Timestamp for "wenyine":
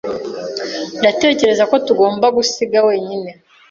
2.87-3.29